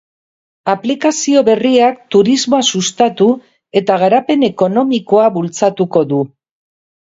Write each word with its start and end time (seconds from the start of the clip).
Aplikazio 0.71 1.43
berriak 1.49 1.99
turismoa 2.15 2.63
sustatu 2.73 3.29
eta 3.83 4.01
garapen 4.07 4.49
ekonomikoa 4.51 5.31
bultzatuko 5.39 6.07
du. 6.15 6.25